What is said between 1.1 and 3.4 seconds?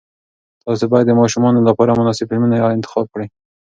ماشومانو لپاره مناسب فلمونه انتخاب کړئ.